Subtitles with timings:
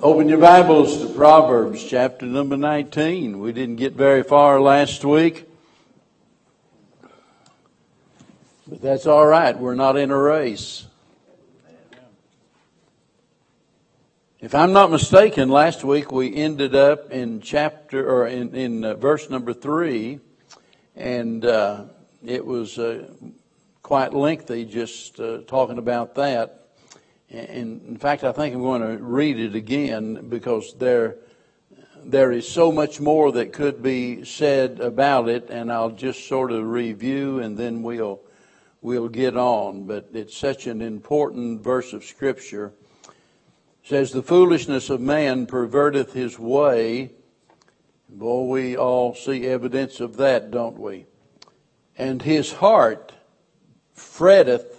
[0.00, 3.40] Open your Bibles to Proverbs chapter number 19.
[3.40, 5.48] We didn't get very far last week.
[8.68, 9.58] But that's all right.
[9.58, 10.86] We're not in a race.
[14.38, 18.94] If I'm not mistaken, last week we ended up in chapter or in, in uh,
[18.94, 20.20] verse number three,
[20.94, 21.86] and uh,
[22.24, 23.08] it was uh,
[23.82, 26.57] quite lengthy just uh, talking about that.
[27.30, 31.16] And in fact, I think I'm going to read it again because there,
[32.02, 36.52] there is so much more that could be said about it, and I'll just sort
[36.52, 38.20] of review and then we'll,
[38.80, 39.84] we'll get on.
[39.84, 42.72] But it's such an important verse of Scripture.
[43.04, 47.12] It says, The foolishness of man perverteth his way.
[48.08, 51.04] Boy, we all see evidence of that, don't we?
[51.98, 53.12] And his heart
[53.94, 54.77] fretteth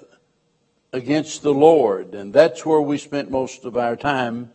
[0.92, 2.16] against the Lord.
[2.16, 4.52] And that's where we spent most of our time.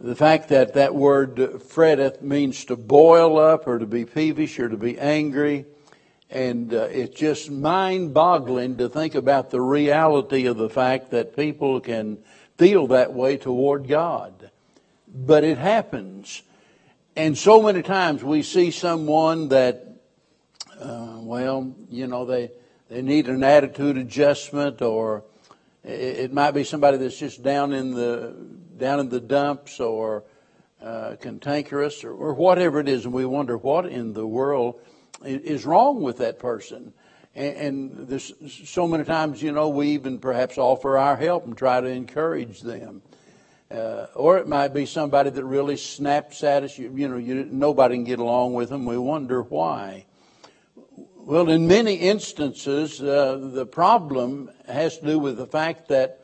[0.00, 4.68] The fact that that word fretteth means to boil up or to be peevish or
[4.68, 5.66] to be angry.
[6.30, 11.36] And uh, it's just mind boggling to think about the reality of the fact that
[11.36, 12.18] people can
[12.58, 14.50] feel that way toward God.
[15.06, 16.42] But it happens.
[17.14, 20.00] And so many times we see someone that,
[20.80, 22.50] uh, well, you know, they,
[22.94, 25.24] they need an attitude adjustment, or
[25.82, 28.36] it, might be somebody that's just down in the
[28.78, 30.22] down in the dumps, or
[30.80, 34.80] uh, cantankerous, or, or whatever it is, and we wonder what in the world
[35.24, 36.92] is wrong with that person.
[37.34, 41.80] And, and so many times, you know, we even perhaps offer our help and try
[41.80, 43.02] to encourage them.
[43.72, 46.78] Uh, or it might be somebody that really snaps at us.
[46.78, 48.86] You, you know, you, nobody can get along with them.
[48.86, 50.06] We wonder why.
[51.26, 56.20] Well, in many instances, uh, the problem has to do with the fact that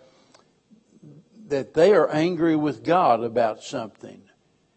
[1.46, 4.20] that they are angry with God about something.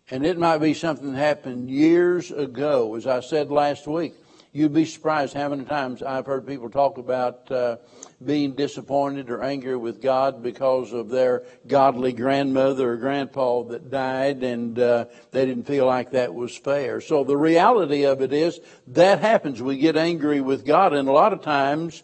[0.09, 2.95] And it might be something that happened years ago.
[2.95, 4.13] As I said last week,
[4.55, 7.77] You'd be surprised how many times I've heard people talk about uh,
[8.25, 14.43] being disappointed or angry with God because of their godly grandmother or grandpa that died
[14.43, 17.01] and uh, they didn't feel like that was fair.
[17.01, 19.61] So the reality of it is that happens.
[19.61, 22.03] We get angry with God and a lot of times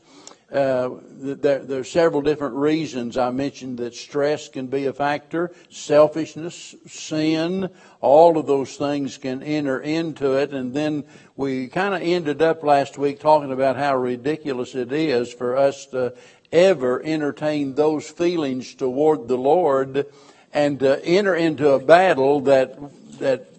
[0.51, 3.17] uh, there, there, are several different reasons.
[3.17, 7.69] I mentioned that stress can be a factor, selfishness, sin,
[8.01, 10.51] all of those things can enter into it.
[10.51, 11.03] And then
[11.35, 15.85] we kind of ended up last week talking about how ridiculous it is for us
[15.87, 16.15] to
[16.51, 20.07] ever entertain those feelings toward the Lord
[20.51, 22.75] and to enter into a battle that,
[23.19, 23.53] that,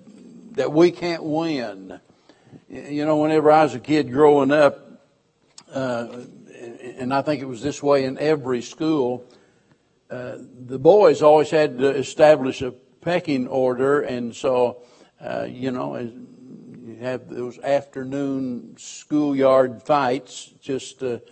[0.56, 2.00] that we can't win.
[2.68, 4.86] You know, whenever I was a kid growing up,
[5.72, 6.08] uh,
[6.98, 9.24] and I think it was this way in every school,
[10.10, 14.82] uh, the boys always had to establish a pecking order, and so,
[15.20, 21.22] uh, you know, you have those afternoon schoolyard fights just to,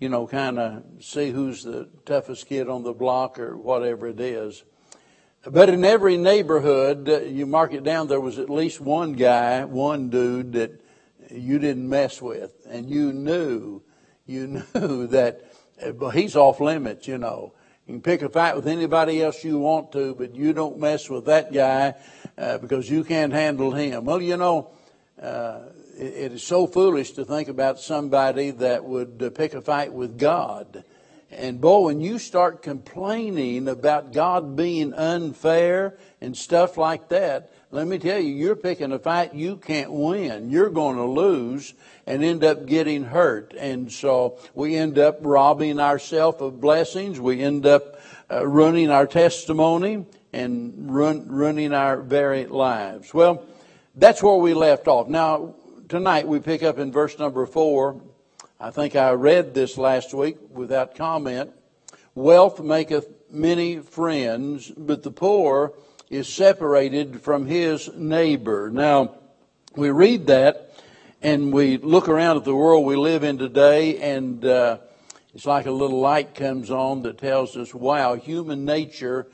[0.00, 4.20] you know, kind of see who's the toughest kid on the block or whatever it
[4.20, 4.64] is.
[5.44, 9.64] But in every neighborhood, uh, you mark it down, there was at least one guy,
[9.64, 10.80] one dude that
[11.30, 13.82] you didn't mess with, and you knew
[14.32, 15.52] you knew that
[15.96, 17.52] well, he's off limits, you know.
[17.86, 21.10] You can pick a fight with anybody else you want to, but you don't mess
[21.10, 21.94] with that guy
[22.38, 24.04] uh, because you can't handle him.
[24.04, 24.70] Well, you know,
[25.20, 25.62] uh,
[25.98, 29.92] it, it is so foolish to think about somebody that would uh, pick a fight
[29.92, 30.84] with God.
[31.32, 37.86] And boy, when you start complaining about God being unfair and stuff like that, let
[37.86, 40.50] me tell you, you're picking a fight you can't win.
[40.50, 41.72] You're going to lose
[42.06, 43.54] and end up getting hurt.
[43.58, 47.18] And so we end up robbing ourselves of blessings.
[47.18, 47.98] We end up
[48.30, 53.14] uh, ruining our testimony and run, ruining our very lives.
[53.14, 53.42] Well,
[53.94, 55.08] that's where we left off.
[55.08, 55.54] Now,
[55.88, 58.02] tonight we pick up in verse number four.
[58.60, 61.50] I think I read this last week without comment.
[62.14, 65.72] Wealth maketh many friends, but the poor
[66.12, 68.68] is separated from his neighbor.
[68.70, 69.14] Now,
[69.74, 70.74] we read that
[71.22, 74.76] and we look around at the world we live in today, and uh,
[75.34, 79.28] it's like a little light comes on that tells us, wow, human nature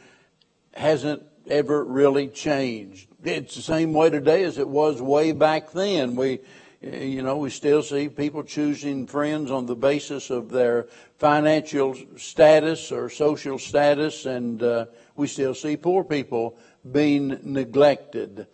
[0.73, 3.09] hasn't ever really changed.
[3.25, 6.15] It's the same way today as it was way back then.
[6.15, 6.39] We,
[6.81, 10.87] you know, we still see people choosing friends on the basis of their
[11.17, 14.87] financial status or social status, and uh,
[15.17, 16.57] we still see poor people
[16.91, 18.47] being neglected.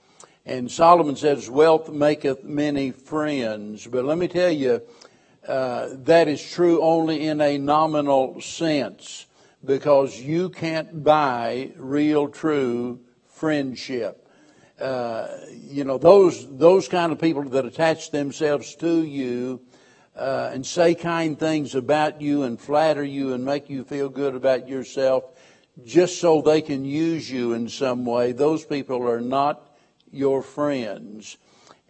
[0.47, 3.87] And Solomon says, Wealth maketh many friends.
[3.87, 4.83] But let me tell you,
[5.47, 9.27] uh, that is true only in a nominal sense.
[9.65, 14.29] because you can't buy real, true friendship.
[14.81, 19.61] Uh, you know those those kind of people that attach themselves to you
[20.17, 24.35] uh, and say kind things about you and flatter you and make you feel good
[24.35, 25.25] about yourself
[25.83, 28.33] just so they can use you in some way.
[28.33, 29.77] Those people are not
[30.13, 31.37] your friends,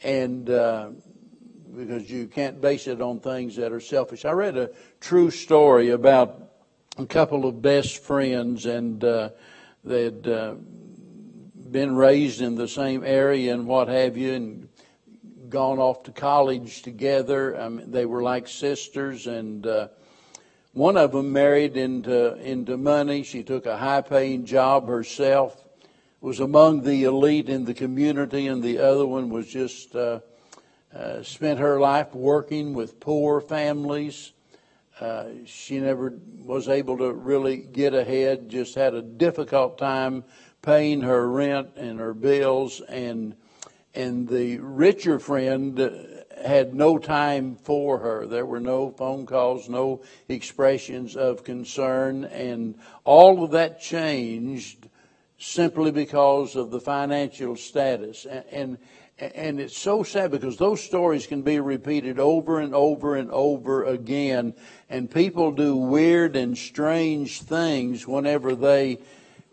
[0.03, 0.91] and uh,
[1.77, 4.25] because you can't base it on things that are selfish.
[4.25, 4.71] I read a
[5.01, 6.53] true story about
[6.97, 9.31] a couple of best friends, and uh,
[9.85, 10.55] they'd uh,
[11.71, 14.69] been raised in the same area and what have you, and
[15.49, 17.61] gone off to college together.
[17.61, 19.89] I mean, they were like sisters, and uh,
[20.75, 23.23] one of them married into into money.
[23.23, 25.61] She took a high-paying job herself.
[26.21, 30.21] Was among the elite in the community, and the other one was just uh,
[30.94, 34.32] uh, spent her life working with poor families.
[35.00, 40.25] Uh, she never was able to really get ahead, just had a difficult time
[40.62, 43.37] paying her rent and her bills and
[43.94, 45.77] and the richer friend
[46.43, 48.27] had no time for her.
[48.27, 54.89] There were no phone calls, no expressions of concern, and all of that changed
[55.39, 58.27] simply because of the financial status.
[58.27, 58.79] And,
[59.19, 63.31] and, and it's so sad because those stories can be repeated over and over and
[63.31, 64.55] over again,
[64.91, 68.99] and people do weird and strange things whenever they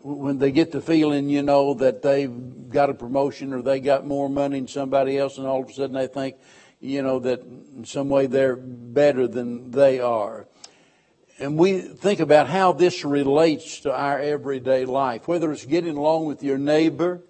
[0.04, 4.04] when they get the feeling, you know, that they've got a promotion or they got
[4.04, 6.34] more money than somebody else, and all of a sudden they think,
[6.82, 10.46] you know, that in some way they're better than they are.
[11.38, 16.26] And we think about how this relates to our everyday life, whether it's getting along
[16.26, 17.22] with your neighbor,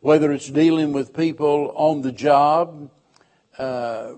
[0.00, 2.90] whether it's dealing with people on the job,
[3.58, 4.08] uh,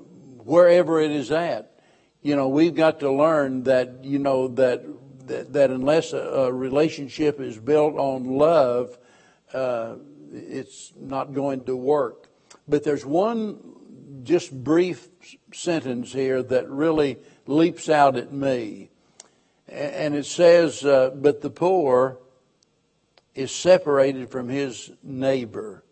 [0.45, 1.81] wherever it is at.
[2.21, 4.85] You know, we've got to learn that, you know, that
[5.27, 8.99] that, that unless a, a, relationship is built on love,
[9.53, 9.97] uh,
[10.33, 12.29] it's not going to work.
[12.69, 13.75] But there's one
[14.23, 15.09] just brief
[15.53, 18.91] sentence here that really leaps out at me.
[19.69, 22.19] And it says, uh, But the poor
[23.35, 25.85] is separated from his neighbor.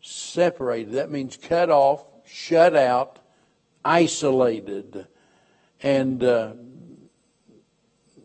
[0.00, 0.92] Separated.
[0.92, 3.20] That means cut off, shut out,
[3.84, 5.06] isolated.
[5.82, 6.54] And uh,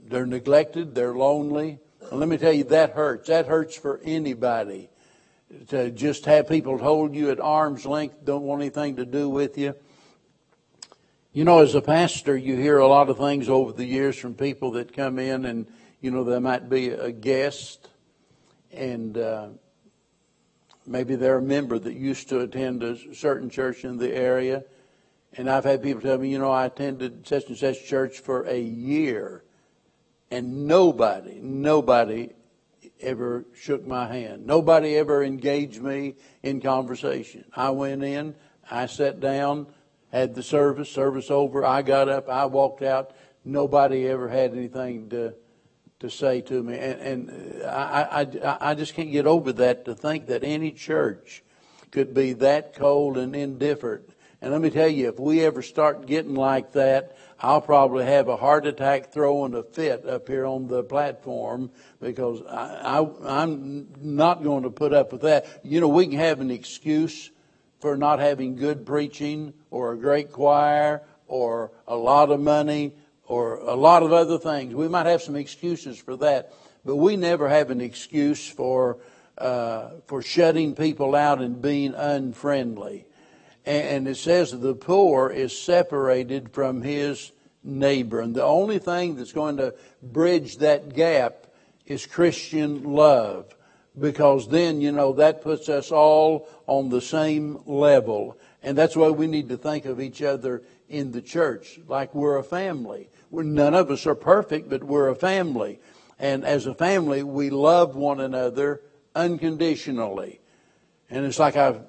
[0.05, 0.95] they're neglected.
[0.95, 1.79] They're lonely.
[2.09, 3.27] And let me tell you, that hurts.
[3.27, 4.89] That hurts for anybody.
[5.69, 9.57] To just have people hold you at arm's length, don't want anything to do with
[9.57, 9.73] you.
[11.33, 14.35] You know, as a pastor, you hear a lot of things over the years from
[14.35, 15.67] people that come in, and
[16.01, 17.89] you know, there might be a guest,
[18.71, 19.47] and uh,
[20.85, 24.63] maybe they're a member that used to attend a certain church in the area.
[25.33, 28.43] And I've had people tell me, you know, I attended such and such church for
[28.43, 29.43] a year.
[30.31, 32.29] And nobody, nobody
[32.99, 34.45] ever shook my hand.
[34.45, 37.45] Nobody ever engaged me in conversation.
[37.55, 38.35] I went in,
[38.69, 39.67] I sat down,
[40.11, 43.11] had the service, service over, I got up, I walked out.
[43.45, 45.33] Nobody ever had anything to
[45.99, 49.85] to say to me, and, and uh, I, I I just can't get over that.
[49.85, 51.43] To think that any church
[51.91, 54.09] could be that cold and indifferent.
[54.41, 58.29] And let me tell you, if we ever start getting like that, I'll probably have
[58.29, 61.71] a heart attack throwing a fit up here on the platform
[62.01, 65.61] because I, I, I'm not going to put up with that.
[65.63, 67.31] You know, we can have an excuse
[67.79, 72.93] for not having good preaching or a great choir or a lot of money
[73.25, 74.73] or a lot of other things.
[74.73, 76.53] We might have some excuses for that,
[76.85, 78.97] but we never have an excuse for
[79.37, 83.05] uh, for shutting people out and being unfriendly
[83.69, 87.31] and it says the poor is separated from his
[87.63, 88.19] neighbor.
[88.19, 91.45] And the only thing that's going to bridge that gap
[91.85, 93.55] is Christian love.
[93.97, 98.37] Because then, you know, that puts us all on the same level.
[98.63, 102.37] And that's why we need to think of each other in the church like we're
[102.37, 103.09] a family.
[103.29, 105.79] We're, none of us are perfect, but we're a family.
[106.17, 108.81] And as a family, we love one another
[109.15, 110.39] unconditionally.
[111.09, 111.81] And it's like I've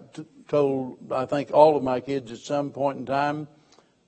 [0.51, 3.49] told, I think, all of my kids at some point in time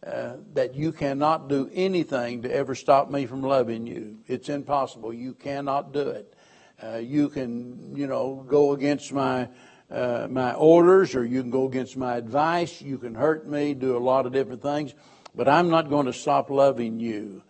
[0.04, 4.18] uh, that you cannot do anything to ever stop me from loving you.
[4.26, 5.14] It's impossible.
[5.14, 6.34] You cannot do it.
[6.82, 9.48] Uh, you can, you know, go against my
[9.88, 12.80] uh, my orders, or you can go against my advice.
[12.80, 14.94] You can hurt me, do a lot of different things,
[15.34, 17.42] but I'm not going to stop loving you.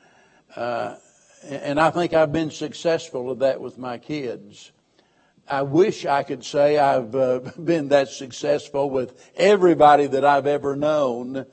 [0.57, 0.97] Uh,
[1.49, 4.73] and I think I've been successful at that with my kids.
[5.53, 10.77] I wish I could say I've uh, been that successful with everybody that I've ever
[10.77, 11.45] known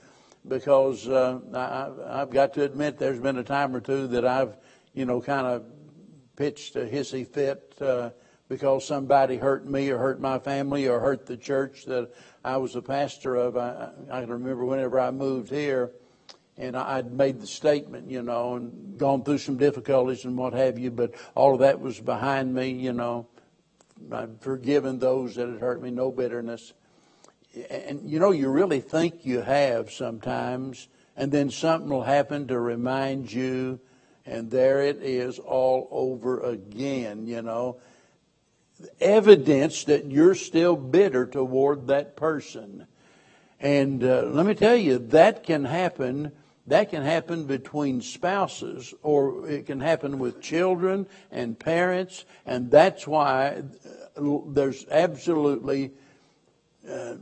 [0.47, 4.55] because uh, I, I've got to admit there's been a time or two that I've,
[4.93, 5.65] you know, kind of
[6.37, 8.11] pitched a hissy fit uh,
[8.47, 12.09] because somebody hurt me or hurt my family or hurt the church that
[12.41, 13.57] I was a pastor of.
[13.57, 15.91] I, I remember whenever I moved here
[16.57, 20.79] and I'd made the statement, you know, and gone through some difficulties and what have
[20.79, 23.27] you, but all of that was behind me, you know.
[24.11, 26.73] I'd forgiven those that had hurt me, no bitterness.
[27.69, 30.87] And you know, you really think you have sometimes,
[31.17, 33.79] and then something will happen to remind you,
[34.25, 37.77] and there it is all over again, you know.
[39.01, 42.87] Evidence that you're still bitter toward that person.
[43.59, 46.31] And uh, let me tell you, that can happen
[46.69, 53.07] that can happen between spouses or it can happen with children and parents, and that's
[53.07, 53.63] why
[54.15, 55.91] uh, there's absolutely
[56.89, 57.15] uh,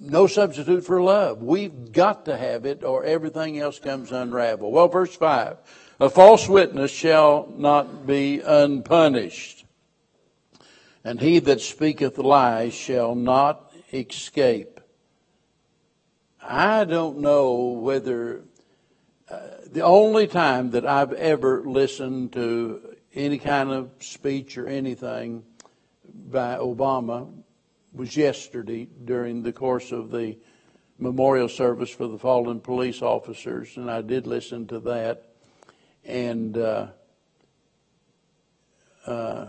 [0.00, 1.42] no substitute for love.
[1.42, 4.70] We've got to have it or everything else comes unravel.
[4.70, 5.58] Well, verse 5
[6.00, 9.64] A false witness shall not be unpunished,
[11.04, 14.80] and he that speaketh lies shall not escape.
[16.40, 18.42] I don't know whether
[19.72, 25.44] the only time that I've ever listened to any kind of speech or anything
[26.30, 27.32] by Obama
[27.94, 30.36] was yesterday during the course of the
[30.98, 35.30] memorial service for the fallen police officers, and I did listen to that.
[36.04, 36.88] And uh,
[39.06, 39.46] uh,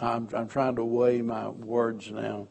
[0.00, 2.48] I'm, I'm trying to weigh my words now.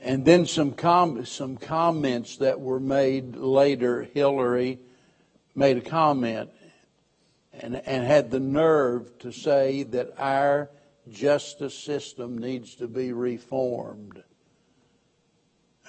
[0.00, 4.02] And then some com- some comments that were made later.
[4.02, 4.78] Hillary
[5.54, 6.50] made a comment
[7.52, 10.70] and, and had the nerve to say that our
[11.10, 14.22] justice system needs to be reformed.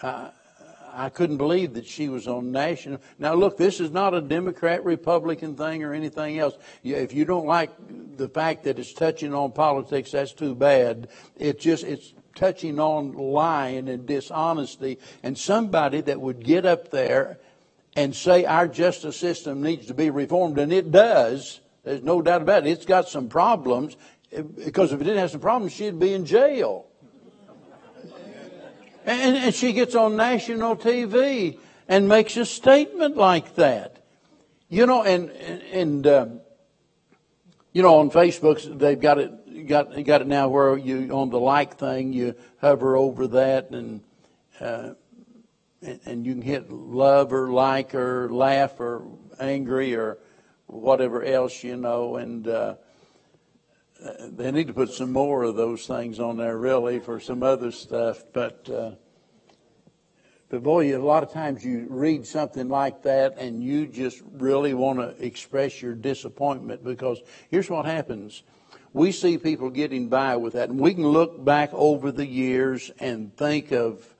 [0.02, 0.32] I,
[0.92, 3.00] I couldn't believe that she was on national.
[3.20, 6.56] Now, look, this is not a Democrat Republican thing or anything else.
[6.84, 7.72] If you don't like
[8.18, 11.10] the fact that it's touching on politics, that's too bad.
[11.38, 17.38] It just it's touching on lying and dishonesty, and somebody that would get up there
[17.96, 21.60] and say our justice system needs to be reformed, and it does.
[21.84, 22.72] There's no doubt about it.
[22.72, 23.98] It's got some problems,
[24.32, 26.86] because if it didn't have some problems, she'd be in jail.
[29.06, 33.98] And, and she gets on national TV and makes a statement like that.
[34.70, 35.32] You know, and,
[35.74, 36.28] and, uh,
[37.74, 41.30] you know, on Facebook, they've got it got you got it now where you on
[41.30, 44.02] the like thing you hover over that and
[44.60, 44.94] uh,
[45.82, 49.08] and you can hit love or like or laugh or
[49.40, 50.18] angry or
[50.68, 52.76] whatever else you know and uh,
[54.22, 57.72] they need to put some more of those things on there really for some other
[57.72, 58.92] stuff but uh,
[60.50, 64.74] but boy, a lot of times you read something like that and you just really
[64.74, 68.42] want to express your disappointment because here's what happens
[68.94, 70.70] we see people getting by with that.
[70.70, 74.16] And we can look back over the years and think of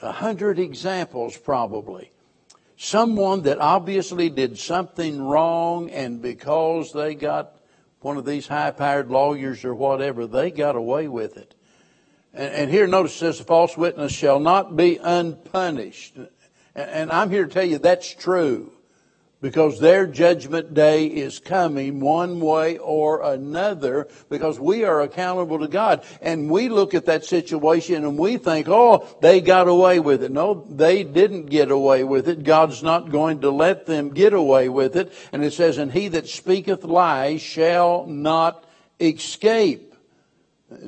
[0.00, 2.10] a hundred examples probably.
[2.76, 7.56] Someone that obviously did something wrong and because they got
[8.00, 11.54] one of these high powered lawyers or whatever, they got away with it.
[12.34, 16.16] And, and here notice says a false witness shall not be unpunished.
[16.74, 18.72] And I'm here to tell you that's true
[19.42, 25.68] because their judgment day is coming one way or another because we are accountable to
[25.68, 26.04] God.
[26.22, 30.30] And we look at that situation and we think, oh, they got away with it.
[30.30, 32.44] No, they didn't get away with it.
[32.44, 35.12] God's not going to let them get away with it.
[35.32, 38.64] And it says, and he that speaketh lies shall not
[39.00, 39.94] escape.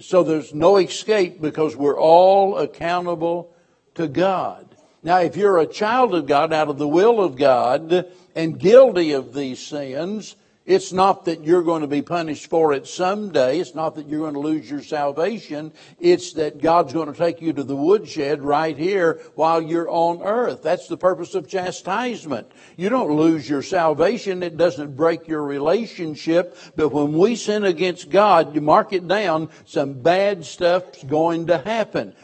[0.00, 3.52] So there's no escape because we're all accountable
[3.96, 4.74] to God.
[5.04, 9.12] Now, if you're a child of God out of the will of God, and guilty
[9.12, 13.58] of these sins, it's not that you're going to be punished for it someday.
[13.58, 15.73] It's not that you're going to lose your salvation.
[16.00, 20.23] It's that God's going to take you to the woodshed right here while you're on
[20.23, 20.62] earth.
[20.62, 22.50] That's the purpose of chastisement.
[22.78, 24.42] You don't lose your salvation.
[24.42, 26.56] It doesn't break your relationship.
[26.76, 31.58] But when we sin against God, you mark it down, some bad stuff's going to
[31.58, 32.14] happen.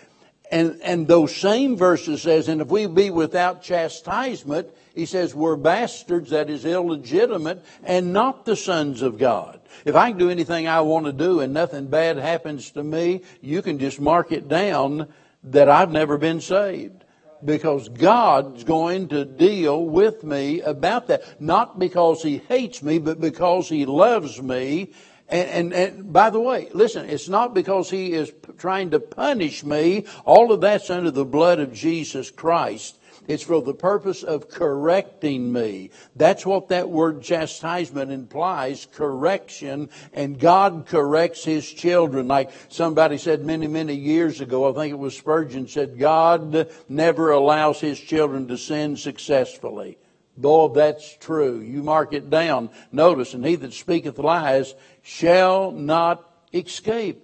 [0.51, 5.57] And, and those same verses says, and if we be without chastisement, he says we're
[5.57, 9.61] bastards, that is illegitimate, and not the sons of God.
[9.85, 13.23] If I can do anything I want to do and nothing bad happens to me,
[13.41, 15.09] you can just mark it down
[15.45, 17.05] that I've never been saved.
[17.43, 21.41] Because God's going to deal with me about that.
[21.41, 24.93] Not because He hates me, but because He loves me
[25.31, 29.65] and, and, and, by the way, listen, it's not because he is trying to punish
[29.65, 30.07] me.
[30.25, 32.97] All of that's under the blood of Jesus Christ.
[33.29, 35.91] It's for the purpose of correcting me.
[36.17, 42.27] That's what that word chastisement implies, correction, and God corrects His children.
[42.27, 47.31] Like somebody said many, many years ago, I think it was Spurgeon said, God never
[47.31, 49.97] allows His children to sin successfully.
[50.37, 51.61] Boy, that's true.
[51.61, 52.71] You mark it down.
[52.93, 57.23] Notice, and he that speaketh lies shall not escape.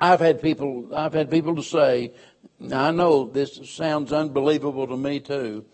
[0.00, 2.12] I've had people, I've had people to say,
[2.72, 5.64] I know this sounds unbelievable to me too.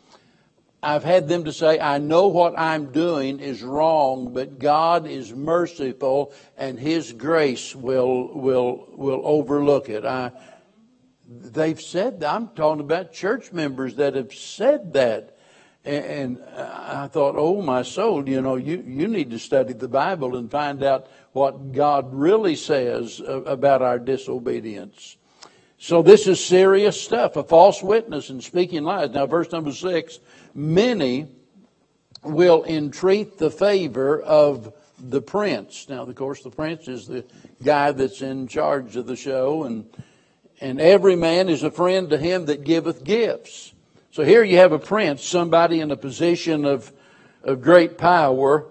[0.82, 5.32] I've had them to say, I know what I'm doing is wrong, but God is
[5.32, 10.04] merciful and His grace will, will, will overlook it.
[10.04, 10.32] I,
[11.28, 12.32] they've said that.
[12.32, 15.35] I'm talking about church members that have said that.
[15.86, 19.86] And uh, I thought, oh, my soul, you know, you, you need to study the
[19.86, 25.16] Bible and find out what God really says about our disobedience.
[25.78, 29.10] So this is serious stuff, a false witness and speaking lies.
[29.10, 30.18] Now, verse number six,
[30.54, 31.28] many
[32.24, 35.88] will entreat the favor of the prince.
[35.88, 37.24] Now, of course, the prince is the
[37.62, 39.86] guy that's in charge of the show, and,
[40.60, 43.72] and every man is a friend to him that giveth gifts.
[44.16, 46.90] So here you have a prince, somebody in a position of,
[47.42, 48.66] of great power,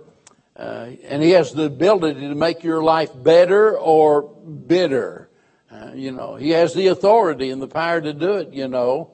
[0.58, 5.30] uh, and he has the ability to make your life better or bitter.
[5.70, 9.12] Uh, you know, he has the authority and the power to do it, you know.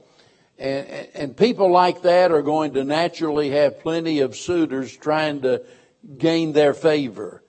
[0.57, 5.65] And, and people like that are going to naturally have plenty of suitors trying to
[6.17, 7.43] gain their favor.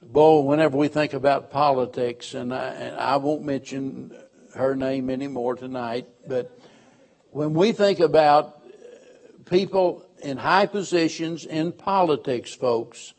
[0.00, 4.16] Boy, whenever we think about politics, and I, and I won't mention
[4.54, 6.56] her name anymore tonight, but
[7.32, 13.14] when we think about uh, people in high positions in politics, folks,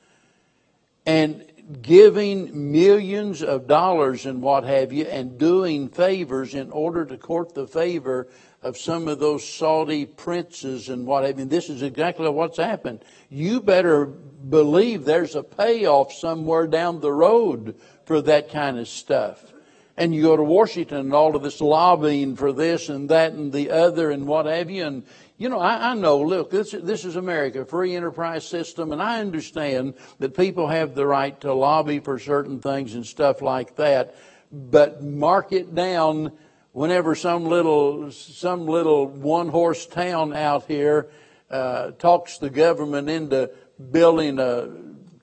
[1.05, 1.46] and
[1.82, 7.55] giving millions of dollars and what have you, and doing favors in order to court
[7.55, 8.27] the favor
[8.62, 11.46] of some of those Saudi princes and what have you.
[11.46, 13.03] This is exactly what's happened.
[13.29, 19.52] You better believe there's a payoff somewhere down the road for that kind of stuff
[19.96, 23.53] and you go to Washington and all of this lobbying for this and that and
[23.53, 24.86] the other and what have you.
[24.86, 25.03] And,
[25.38, 29.20] you know, I, I know, look, this, this is America, free enterprise system, and I
[29.20, 34.16] understand that people have the right to lobby for certain things and stuff like that.
[34.51, 36.32] But mark it down
[36.72, 41.10] whenever some little, some little one horse town out here
[41.51, 43.51] uh, talks the government into
[43.92, 44.70] building a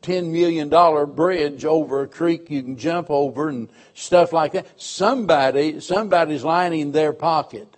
[0.03, 0.69] $10 million
[1.15, 4.81] bridge over a creek you can jump over and stuff like that.
[4.81, 7.77] Somebody, somebody's lining their pocket.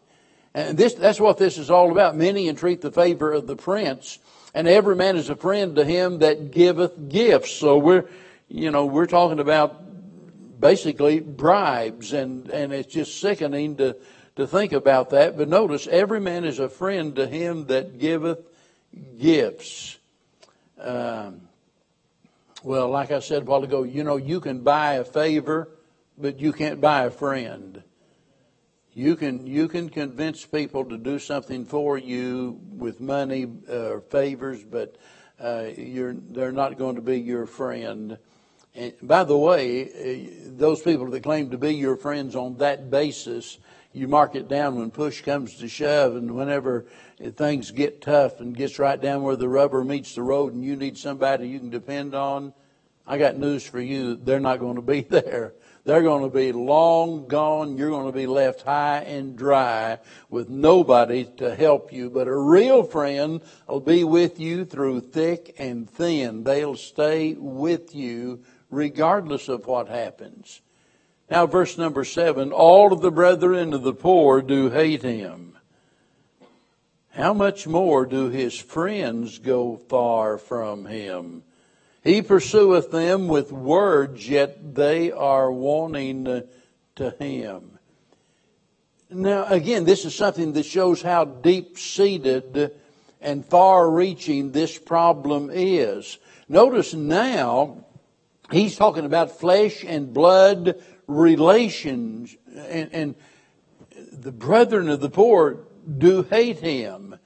[0.55, 2.17] And this, that's what this is all about.
[2.17, 4.19] Many entreat the favor of the prince,
[4.55, 7.53] and every man is a friend to him that giveth gifts.
[7.53, 8.05] So we're,
[8.49, 9.81] you know, we're talking about
[10.61, 13.97] basically bribes, and, and it's just sickening to,
[14.37, 15.39] to think about that.
[15.39, 18.41] But notice, every man is a friend to him that giveth
[19.19, 19.97] gifts.
[20.79, 21.49] Um,
[22.63, 25.69] well, like I said a while ago, you know, you can buy a favor,
[26.17, 27.83] but you can't buy a friend.
[28.95, 34.01] You can you can convince people to do something for you with money or uh,
[34.11, 34.97] favors, but
[35.41, 38.19] uh, you're they're not going to be your friend.
[38.75, 42.91] And by the way, uh, those people that claim to be your friends on that
[42.91, 43.59] basis,
[43.93, 46.87] you mark it down when push comes to shove, and whenever
[47.37, 50.77] things get tough and gets right down where the rubber meets the road and you
[50.77, 52.53] need somebody you can depend on,
[53.07, 54.17] I got news for you.
[54.17, 55.55] They're not going to be there.
[55.85, 57.77] They're going to be long gone.
[57.77, 59.99] You're going to be left high and dry
[60.31, 62.09] with nobody to help you.
[62.09, 66.45] But a real friend will be with you through thick and thin.
[66.45, 70.63] They'll stay with you regardless of what happens.
[71.31, 75.53] Now, verse number seven all of the brethren of the poor do hate him
[77.13, 81.43] how much more do his friends go far from him?
[82.03, 86.43] He pursueth them with words, yet they are wanting
[86.97, 87.79] to him.
[89.11, 92.73] Now, again, this is something that shows how deep seated
[93.21, 96.19] and far reaching this problem is.
[96.49, 97.85] Notice now,
[98.51, 103.15] he's talking about flesh and blood relations, and, and
[104.13, 105.61] the brethren of the poor
[105.99, 107.19] do hate him.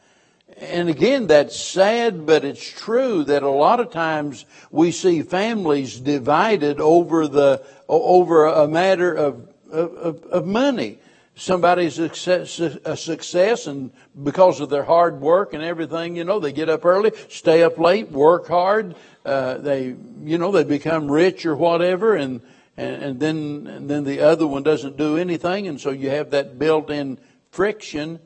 [0.59, 6.01] And again, that's sad, but it's true that a lot of times we see families
[6.01, 10.99] divided over the over a matter of of, of money.
[11.35, 13.91] Somebody's a success, a success, and
[14.25, 17.77] because of their hard work and everything, you know, they get up early, stay up
[17.77, 18.97] late, work hard.
[19.23, 22.41] Uh, they, you know, they become rich or whatever, and,
[22.77, 26.31] and and then and then the other one doesn't do anything, and so you have
[26.31, 27.19] that built-in
[27.51, 28.21] friction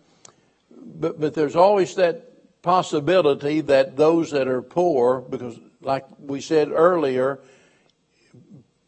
[1.00, 6.70] but, but there's always that possibility that those that are poor, because like we said
[6.70, 7.40] earlier,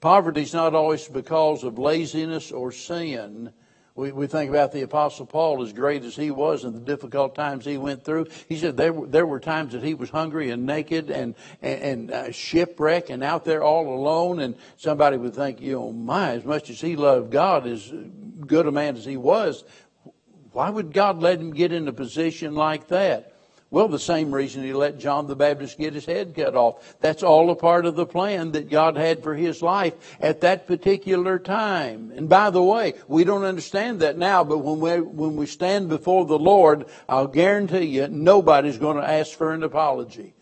[0.00, 3.52] poverty is not always because of laziness or sin.
[3.94, 7.34] We, we think about the Apostle Paul, as great as he was and the difficult
[7.34, 8.26] times he went through.
[8.48, 11.82] He said there were, there were times that he was hungry and naked and, and,
[11.82, 14.40] and uh, shipwrecked and out there all alone.
[14.40, 17.92] And somebody would think, you know, my, as much as he loved God, as
[18.46, 19.62] good a man as he was,
[20.52, 23.31] why would God let him get in a position like that?
[23.72, 26.94] Well, the same reason he let John the Baptist get his head cut off.
[27.00, 30.66] That's all a part of the plan that God had for his life at that
[30.66, 32.12] particular time.
[32.14, 35.88] And by the way, we don't understand that now, but when we, when we stand
[35.88, 40.34] before the Lord, I'll guarantee you nobody's going to ask for an apology.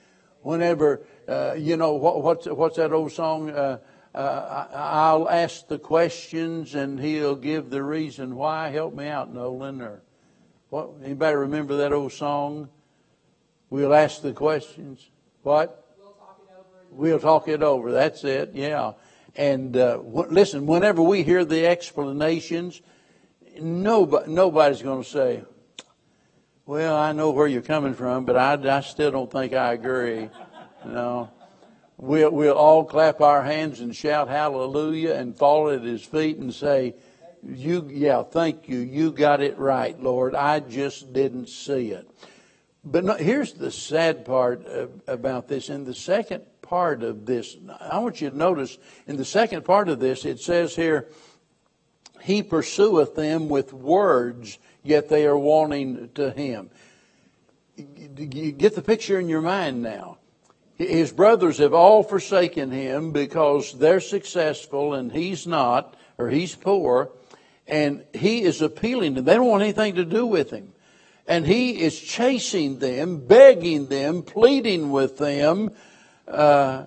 [0.43, 3.51] Whenever, uh, you know, what, what's, what's that old song?
[3.51, 3.79] Uh,
[4.13, 8.71] uh, I'll ask the questions and he'll give the reason why.
[8.71, 9.81] Help me out, Nolan.
[9.83, 10.03] Or
[10.71, 10.91] what?
[11.05, 12.71] Anybody remember that old song?
[13.71, 15.09] We'll ask the questions.
[15.43, 15.87] What?
[16.91, 17.93] We'll talk it over.
[17.93, 18.51] That's it.
[18.53, 18.93] Yeah.
[19.37, 22.83] And uh, listen, whenever we hear the explanations,
[23.61, 25.45] nobody, nobody's going to say,
[26.67, 30.29] "Well, I know where you're coming from, but I, I still don't think I agree."
[30.83, 31.31] No.
[31.99, 36.55] We'll, we'll all clap our hands and shout hallelujah and fall at his feet and
[36.55, 36.95] say,
[37.43, 38.79] you, yeah, thank you.
[38.79, 40.35] You got it right, Lord.
[40.35, 42.09] I just didn't see it.
[42.85, 44.67] But no, here's the sad part
[45.07, 45.69] about this.
[45.69, 49.89] In the second part of this, I want you to notice in the second part
[49.89, 51.09] of this, it says here,
[52.23, 56.71] He pursueth them with words, yet they are wanting to Him.
[57.77, 60.19] You get the picture in your mind now.
[60.77, 67.11] His brothers have all forsaken him because they're successful and he's not, or he's poor,
[67.67, 69.27] and he is appealing to them.
[69.27, 70.73] They don't want anything to do with him
[71.27, 75.71] and he is chasing them, begging them, pleading with them,
[76.27, 76.87] uh,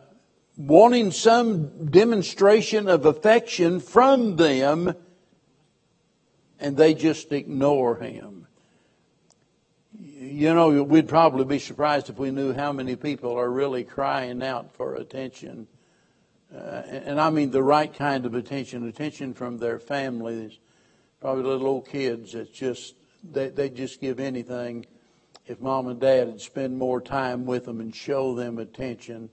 [0.57, 4.95] wanting some demonstration of affection from them,
[6.59, 8.47] and they just ignore him.
[9.99, 14.41] You know, we'd probably be surprised if we knew how many people are really crying
[14.41, 15.67] out for attention.
[16.53, 20.57] Uh, and, and I mean the right kind of attention, attention from their families,
[21.19, 24.85] probably little old kids that just they, they'd just give anything
[25.45, 29.29] if mom and dad would spend more time with them and show them attention.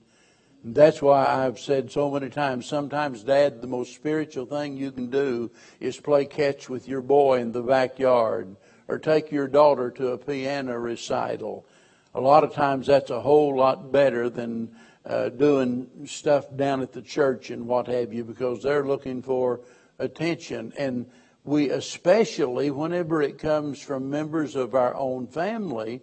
[0.63, 4.91] And that's why I've said so many times, sometimes, Dad, the most spiritual thing you
[4.91, 5.49] can do
[5.79, 8.55] is play catch with your boy in the backyard
[8.87, 11.65] or take your daughter to a piano recital.
[12.13, 14.75] A lot of times that's a whole lot better than
[15.05, 19.61] uh, doing stuff down at the church and what have you because they're looking for
[19.97, 20.73] attention.
[20.77, 21.09] And
[21.43, 26.01] we especially, whenever it comes from members of our own family,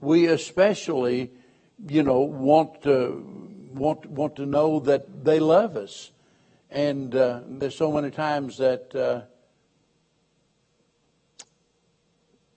[0.00, 1.30] we especially,
[1.88, 3.24] you know, want to
[3.72, 6.10] want want to know that they love us.
[6.70, 8.94] And uh, there's so many times that.
[8.94, 9.22] Uh,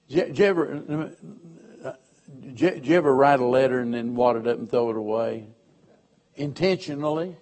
[0.10, 1.12] did you ever
[2.54, 5.48] did you ever write a letter and then wad it up and throw it away
[6.36, 7.38] intentionally?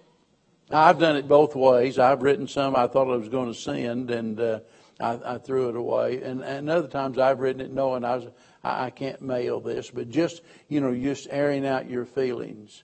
[0.70, 1.98] I've done it both ways.
[1.98, 4.60] I've written some I thought I was going to send, and uh,
[4.98, 6.22] I, I threw it away.
[6.22, 8.26] And, and other times I've written it knowing I was
[8.64, 12.82] I, I can't mail this, but just you know, just airing out your feelings.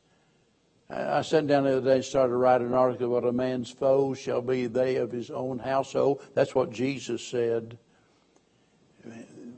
[0.88, 3.70] I, I sat down the other day and started writing an article about a man's
[3.70, 6.22] foes shall be they of his own household.
[6.34, 7.78] That's what Jesus said.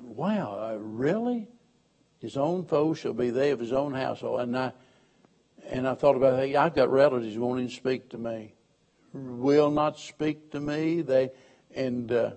[0.03, 1.49] Wow, really?
[2.21, 4.41] His own foes shall be they of his own household.
[4.41, 4.73] And I
[5.69, 8.55] and I thought about, hey, I've got relatives wanting to speak to me,
[9.13, 11.03] will not speak to me.
[11.03, 11.31] They
[11.75, 12.31] and uh,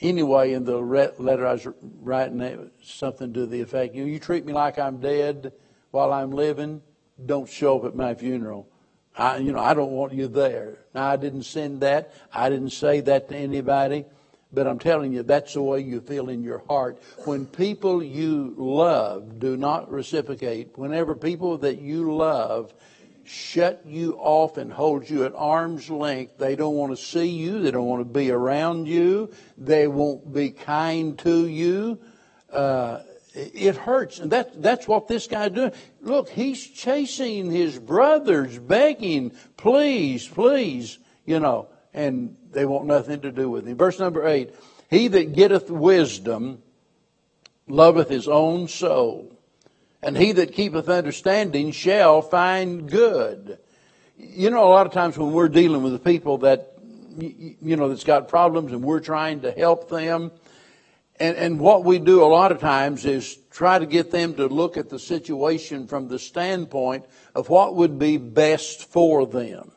[0.00, 1.66] anyway, in the letter I was
[2.00, 5.52] writing, something to the effect, you, you treat me like I'm dead
[5.90, 6.82] while I'm living,
[7.24, 8.68] don't show up at my funeral.
[9.16, 10.78] I, you know, I don't want you there.
[10.94, 12.14] Now, I didn't send that.
[12.32, 14.06] I didn't say that to anybody.
[14.52, 17.00] But I'm telling you, that's the way you feel in your heart.
[17.24, 22.72] When people you love do not reciprocate, whenever people that you love
[23.24, 26.38] shut you off and hold you at arm's length.
[26.38, 27.60] They don't want to see you.
[27.60, 29.32] They don't want to be around you.
[29.56, 32.00] They won't be kind to you.
[32.50, 33.00] Uh,
[33.34, 34.18] it hurts.
[34.18, 35.72] And that, that's what this guy's doing.
[36.00, 43.32] Look, he's chasing his brothers, begging, please, please, you know, and they want nothing to
[43.32, 43.76] do with him.
[43.76, 44.54] Verse number eight,
[44.90, 46.62] he that getteth wisdom
[47.66, 49.36] loveth his own soul
[50.02, 53.58] and he that keepeth understanding shall find good.
[54.16, 56.78] You know, a lot of times when we're dealing with the people that,
[57.18, 60.30] you know, that's got problems and we're trying to help them,
[61.20, 64.46] And, and what we do a lot of times is try to get them to
[64.46, 69.70] look at the situation from the standpoint of what would be best for them.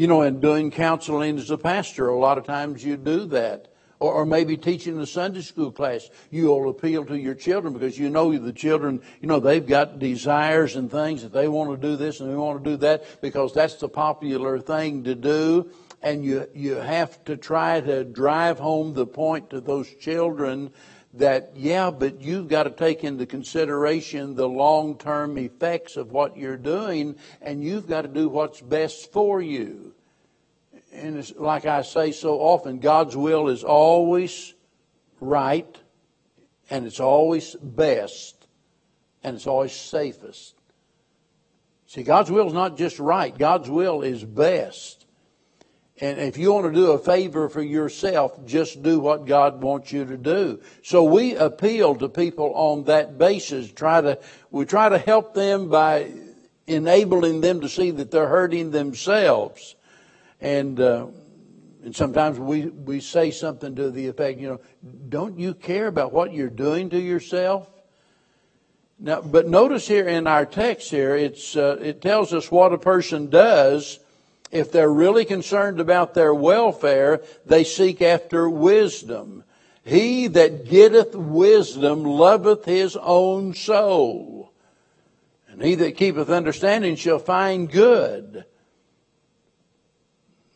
[0.00, 3.68] You know, in doing counseling as a pastor, a lot of times you do that.
[3.98, 8.08] Or, or maybe teaching the Sunday school class, you'll appeal to your children because you
[8.08, 11.96] know the children, you know, they've got desires and things that they want to do
[11.96, 15.70] this and they want to do that because that's the popular thing to do.
[16.00, 20.72] And you, you have to try to drive home the point to those children
[21.14, 26.36] that, yeah, but you've got to take into consideration the long term effects of what
[26.36, 29.94] you're doing, and you've got to do what's best for you.
[30.92, 34.54] And it's like I say so often, God's will is always
[35.20, 35.76] right,
[36.68, 38.46] and it's always best,
[39.24, 40.54] and it's always safest.
[41.86, 44.99] See, God's will is not just right, God's will is best.
[46.02, 49.92] And if you want to do a favor for yourself, just do what God wants
[49.92, 50.60] you to do.
[50.82, 53.70] So we appeal to people on that basis.
[53.70, 54.18] Try to,
[54.50, 56.10] we try to help them by
[56.66, 59.76] enabling them to see that they're hurting themselves.
[60.40, 61.08] And, uh,
[61.84, 64.60] and sometimes we, we say something to the effect, you know,
[65.10, 67.68] don't you care about what you're doing to yourself?
[68.98, 72.78] Now, but notice here in our text here, it's, uh, it tells us what a
[72.78, 73.98] person does
[74.50, 79.44] if they're really concerned about their welfare, they seek after wisdom.
[79.84, 84.52] He that getteth wisdom loveth his own soul.
[85.48, 88.44] And he that keepeth understanding shall find good.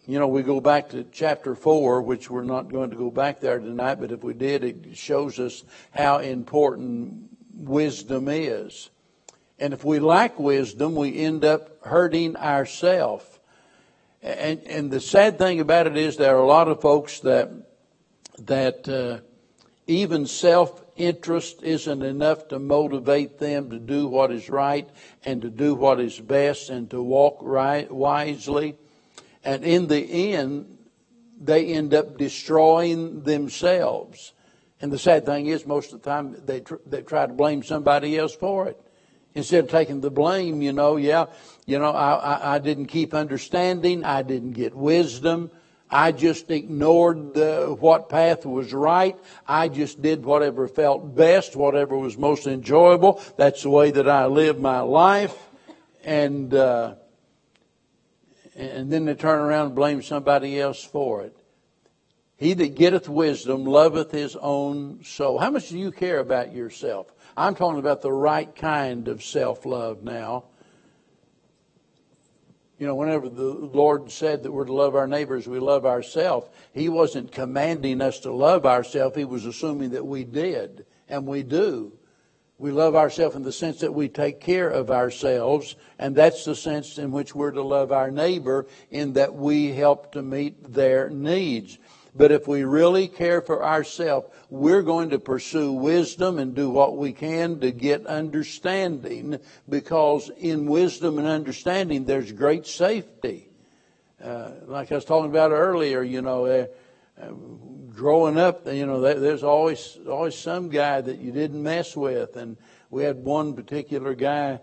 [0.06, 3.40] You know, we go back to chapter 4, which we're not going to go back
[3.40, 8.90] there tonight, but if we did, it shows us how important wisdom is.
[9.58, 13.24] And if we lack wisdom, we end up hurting ourselves.
[14.24, 17.50] And, and the sad thing about it is there are a lot of folks that
[18.38, 19.18] that uh,
[19.86, 24.88] even self interest isn't enough to motivate them to do what is right
[25.26, 28.76] and to do what is best and to walk right wisely.
[29.44, 30.78] And in the end,
[31.38, 34.32] they end up destroying themselves.
[34.80, 37.62] And the sad thing is, most of the time, they tr- they try to blame
[37.62, 38.80] somebody else for it
[39.34, 40.62] instead of taking the blame.
[40.62, 41.26] You know, yeah,
[41.66, 44.04] you know, I, I, I didn't keep understanding.
[44.04, 45.50] I didn't get wisdom.
[45.90, 49.16] I just ignored the, what path was right.
[49.46, 53.22] I just did whatever felt best, whatever was most enjoyable.
[53.36, 55.36] That's the way that I live my life.
[56.02, 56.96] And, uh,
[58.56, 61.36] and then they turn around and blame somebody else for it.
[62.36, 65.38] He that getteth wisdom loveth his own soul.
[65.38, 67.12] How much do you care about yourself?
[67.36, 70.44] I'm talking about the right kind of self love now.
[72.84, 76.50] You know, whenever the Lord said that we're to love our neighbors, we love ourselves,
[76.74, 79.16] He wasn't commanding us to love ourselves.
[79.16, 81.94] He was assuming that we did, and we do.
[82.58, 86.54] We love ourselves in the sense that we take care of ourselves, and that's the
[86.54, 91.08] sense in which we're to love our neighbor, in that we help to meet their
[91.08, 91.78] needs.
[92.16, 96.96] But if we really care for ourselves, we're going to pursue wisdom and do what
[96.96, 103.48] we can to get understanding because in wisdom and understanding there's great safety.
[104.22, 106.66] Uh, like I was talking about earlier, you know, uh,
[107.92, 112.56] growing up, you know, there's always always some guy that you didn't mess with, and
[112.90, 114.60] we had one particular guy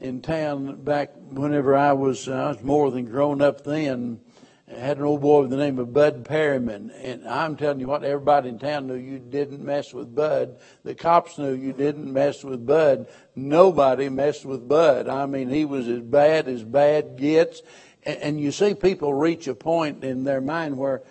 [0.00, 4.20] in town back whenever I was I was more than grown up then
[4.78, 6.90] had an old boy with the name of Bud Perryman.
[6.90, 10.58] And I'm telling you what, everybody in town knew you didn't mess with Bud.
[10.84, 13.08] The cops knew you didn't mess with Bud.
[13.34, 15.08] Nobody messed with Bud.
[15.08, 17.62] I mean, he was as bad as bad gets.
[18.04, 21.02] And, and you see people reach a point in their mind where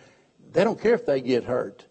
[0.52, 1.86] they don't care if they get hurt.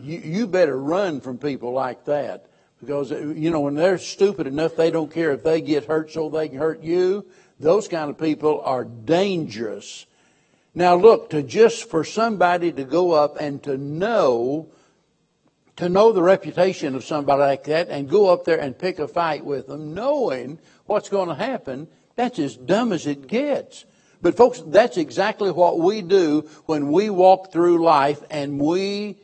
[0.00, 2.46] You, you better run from people like that.
[2.80, 6.28] Because, you know, when they're stupid enough, they don't care if they get hurt so
[6.28, 7.26] they can hurt you.
[7.60, 10.06] Those kind of people are dangerous
[10.74, 14.68] now, look, to just for somebody to go up and to know,
[15.76, 19.06] to know the reputation of somebody like that and go up there and pick a
[19.06, 23.84] fight with them, knowing what's going to happen, that's as dumb as it gets.
[24.22, 29.18] But, folks, that's exactly what we do when we walk through life and we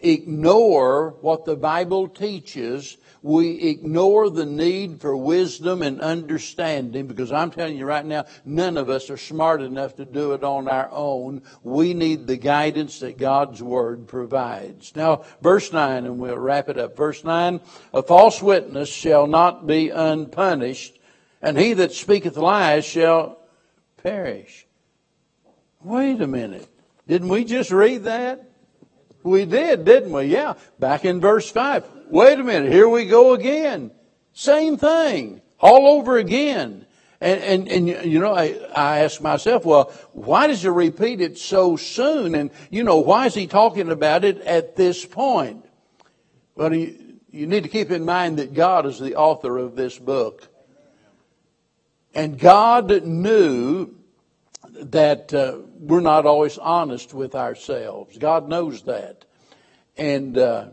[0.00, 7.50] ignore what the Bible teaches we ignore the need for wisdom and understanding because I'm
[7.50, 10.88] telling you right now, none of us are smart enough to do it on our
[10.90, 11.42] own.
[11.62, 14.96] We need the guidance that God's Word provides.
[14.96, 16.96] Now, verse 9, and we'll wrap it up.
[16.96, 17.60] Verse 9,
[17.92, 20.98] a false witness shall not be unpunished,
[21.42, 23.38] and he that speaketh lies shall
[24.02, 24.66] perish.
[25.82, 26.68] Wait a minute.
[27.06, 28.49] Didn't we just read that?
[29.22, 30.24] We did, didn't we?
[30.24, 30.54] Yeah.
[30.78, 31.84] Back in verse 5.
[32.10, 32.72] Wait a minute.
[32.72, 33.90] Here we go again.
[34.32, 35.42] Same thing.
[35.60, 36.86] All over again.
[37.20, 41.36] And, and, and you know, I, I ask myself, well, why does he repeat it
[41.36, 42.34] so soon?
[42.34, 45.66] And, you know, why is he talking about it at this point?
[46.54, 49.98] Well, you, you need to keep in mind that God is the author of this
[49.98, 50.48] book.
[52.14, 53.94] And God knew
[54.80, 58.18] that uh, we're not always honest with ourselves.
[58.18, 59.24] God knows that.
[59.96, 60.68] And uh,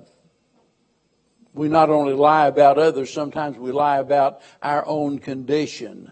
[1.53, 6.11] we not only lie about others, sometimes we lie about our own condition.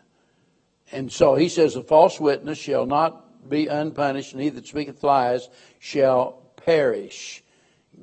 [0.91, 5.03] And so he says, A false witness shall not be unpunished, and he that speaketh
[5.03, 7.43] lies shall perish.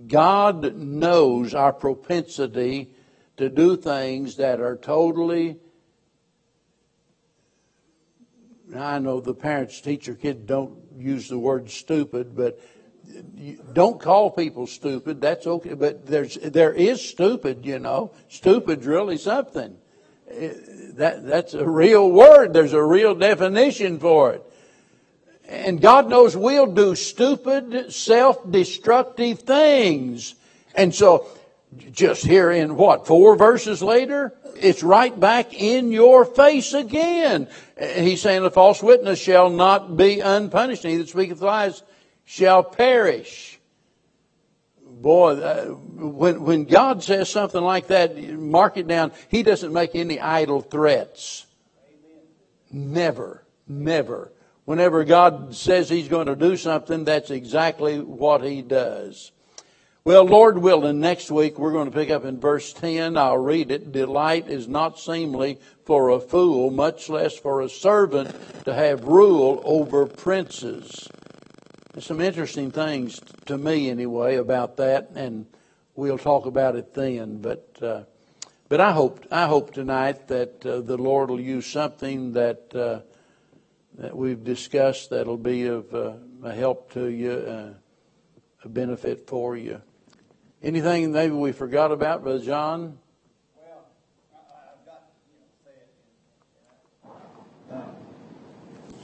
[0.06, 2.90] God knows our propensity
[3.36, 5.58] to do things that are totally
[8.76, 12.58] I know the parents teach their kids don't use the word stupid, but
[13.72, 15.20] don't call people stupid.
[15.20, 17.66] That's okay, but there's there is stupid.
[17.66, 19.76] You know, stupid's really something.
[20.30, 20.52] Eh,
[20.94, 22.52] that that's a real word.
[22.52, 24.42] There's a real definition for it.
[25.48, 30.34] And God knows we'll do stupid, self-destructive things.
[30.74, 31.26] And so,
[31.90, 37.48] just here in what four verses later, it's right back in your face again.
[37.78, 40.82] He's saying the false witness shall not be unpunished.
[40.82, 41.82] He that speaketh lies
[42.24, 43.58] shall perish.
[44.84, 49.10] Boy, uh, when, when God says something like that, mark it down.
[49.28, 51.46] He doesn't make any idle threats.
[52.70, 54.32] Never, never.
[54.64, 59.32] Whenever God says He's going to do something, that's exactly what He does.
[60.04, 63.16] Well, Lord willing, next week we're going to pick up in verse 10.
[63.16, 63.92] I'll read it.
[63.92, 68.34] Delight is not seemly for a fool, much less for a servant
[68.64, 71.08] to have rule over princes.
[71.92, 75.46] There's some interesting things to me, anyway, about that, and
[75.94, 77.40] we'll talk about it then.
[77.40, 78.02] But uh,
[78.68, 83.02] but I hope I hope tonight that uh, the Lord will use something that uh,
[83.98, 87.74] that we've discussed that'll be of uh, a help to you, uh,
[88.64, 89.80] a benefit for you.
[90.62, 92.96] Anything maybe we forgot about, Brother John?
[93.56, 93.84] Well,
[94.32, 97.10] I've got to say it.
[97.72, 97.80] Uh,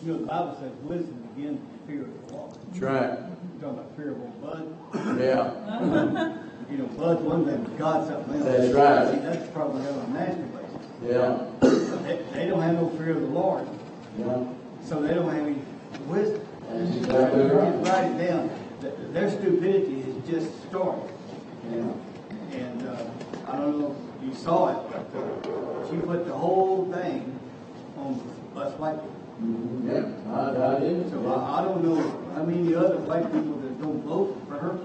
[0.04, 2.52] you know, the Bible says wisdom begins with fear of the Lord.
[2.52, 3.18] That's right.
[3.18, 5.18] You're talking about fear of old Bud.
[5.20, 6.38] Yeah.
[6.70, 8.44] you know, Bud's one thing, God's something else.
[8.44, 9.14] That's right.
[9.14, 10.86] See, that's probably a national basis.
[11.04, 11.44] Yeah.
[12.08, 13.68] They, they don't have no fear of the Lord,
[14.18, 14.44] Yeah.
[14.82, 15.58] so they don't have any
[16.06, 16.40] wisdom.
[16.70, 17.86] That's exactly You right.
[17.86, 18.50] write it down.
[19.12, 21.02] Their stupidity is just starting.
[21.70, 22.59] Yeah.
[22.59, 23.04] And uh,
[23.46, 27.38] I don't know if you saw it, but uh, she put the whole thing
[27.96, 28.20] on
[28.57, 29.18] us white people.
[29.85, 30.33] Yeah.
[30.35, 31.11] I, I did.
[31.11, 32.00] So I, I don't know
[32.35, 34.78] how many other white people that don't vote for her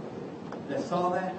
[0.69, 1.33] that saw that.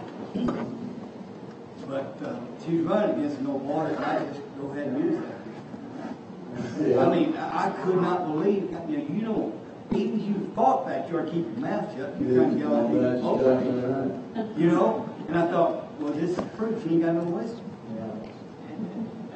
[1.87, 5.21] But uh, she was running against no water, and I just go ahead and use
[5.23, 6.89] that.
[6.89, 7.05] Yeah.
[7.05, 9.61] I mean, I could not believe, you know, you know,
[9.93, 12.21] even if you fought that, you ought keeping your mouth shut.
[12.21, 13.03] You're trying to get these
[13.35, 15.14] exactly You know?
[15.29, 17.65] And I thought, well, this is proof she ain't got no wisdom.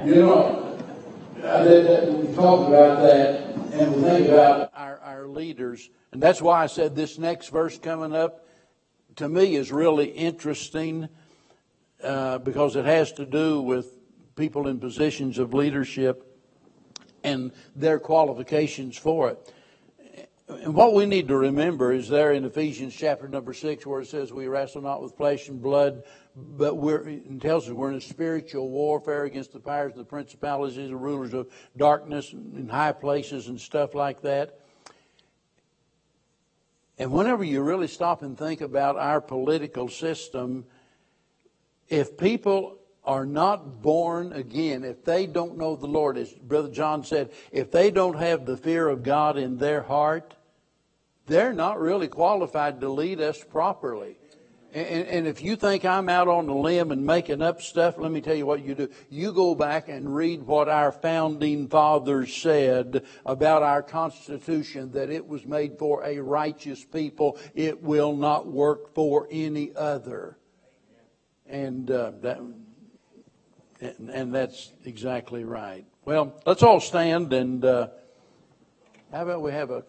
[0.04, 0.78] You know,
[1.42, 3.40] uh, that, that, we talk about that
[3.72, 7.78] and we think about our, our leaders, and that's why I said this next verse
[7.78, 8.46] coming up
[9.16, 11.08] to me is really interesting
[12.02, 13.96] uh, because it has to do with
[14.36, 16.24] people in positions of leadership
[17.24, 19.52] and their qualifications for it.
[20.48, 24.06] And what we need to remember is there in Ephesians chapter number six, where it
[24.06, 28.00] says, We wrestle not with flesh and blood, but we're, tells us we're in a
[28.00, 33.48] spiritual warfare against the powers of the principalities, the rulers of darkness in high places
[33.48, 34.60] and stuff like that.
[36.98, 40.64] And whenever you really stop and think about our political system,
[41.88, 47.04] if people are not born again, if they don't know the Lord, as Brother John
[47.04, 50.34] said, if they don't have the fear of God in their heart,
[51.28, 54.16] they're not really qualified to lead us properly.
[54.74, 58.12] And, and if you think I'm out on the limb and making up stuff, let
[58.12, 58.90] me tell you what you do.
[59.08, 65.26] You go back and read what our founding fathers said about our Constitution, that it
[65.26, 67.38] was made for a righteous people.
[67.54, 70.36] It will not work for any other.
[71.46, 72.38] And uh, that,
[73.80, 75.86] and, and that's exactly right.
[76.04, 77.88] Well, let's all stand and uh,
[79.10, 79.82] how about we have a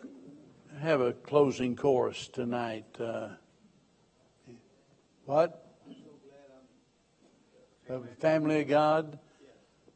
[0.80, 2.86] have a closing chorus tonight.
[3.00, 3.30] Uh,
[5.26, 5.66] what?
[7.88, 9.20] The family of God.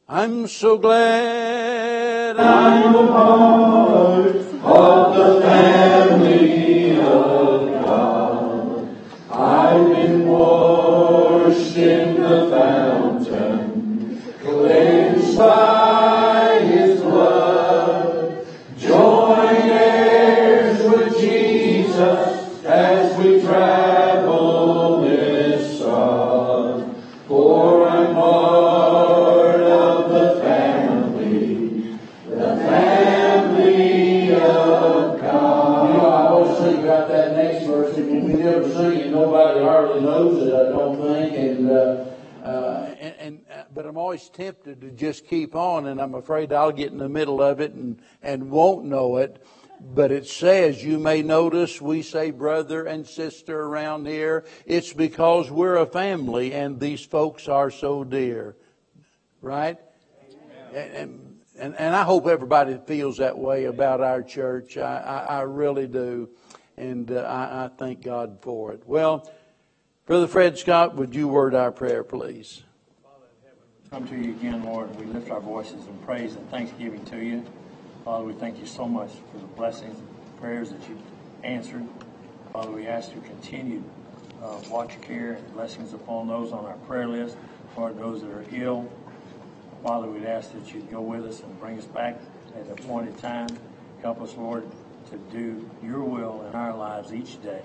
[0.10, 8.98] I'm so glad I'm a part of the family of God.
[9.32, 15.73] I've been washed in the fountain, cleansed by
[44.34, 47.74] tempted to just keep on, and I'm afraid I'll get in the middle of it
[47.74, 49.44] and, and won't know it.
[49.86, 54.46] But it says, you may notice we say brother and sister around here.
[54.66, 58.56] It's because we're a family and these folks are so dear.
[59.42, 59.78] Right?
[60.74, 64.78] And, and, and I hope everybody feels that way about our church.
[64.78, 66.30] I, I, I really do.
[66.78, 68.84] And uh, I, I thank God for it.
[68.86, 69.30] Well,
[70.06, 72.64] Brother Fred Scott, would you word our prayer, please?
[73.04, 74.96] Father in heaven, we come to you again, Lord.
[74.96, 77.46] We lift our voices in praise and thanksgiving to you.
[78.06, 81.02] Father, we thank you so much for the blessings and prayers that you've
[81.44, 81.86] answered.
[82.52, 83.84] Father, we ask you to continue
[84.44, 87.38] uh, watch care and blessings upon those on our prayer list,
[87.78, 88.92] Lord, those that are ill.
[89.84, 92.20] Father, we'd ask that you'd go with us and bring us back
[92.56, 93.48] at the appointed time.
[94.02, 94.70] Help us, Lord,
[95.12, 97.62] to do your will in our lives each day.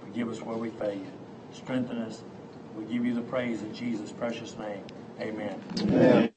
[0.00, 1.12] Forgive us where we fail you.
[1.52, 2.22] Strengthen us.
[2.74, 4.82] We give you the praise in Jesus' precious name.
[5.20, 5.62] Amen.
[5.80, 6.35] Amen.